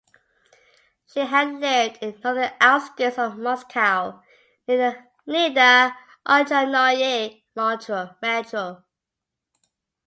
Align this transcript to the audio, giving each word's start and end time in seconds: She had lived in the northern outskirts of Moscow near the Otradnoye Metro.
She 1.05 1.19
had 1.19 1.59
lived 1.59 1.99
in 2.01 2.13
the 2.13 2.19
northern 2.23 2.51
outskirts 2.59 3.19
of 3.19 3.37
Moscow 3.37 4.23
near 4.67 4.97
the 5.27 5.91
Otradnoye 6.25 7.43
Metro. 7.55 8.83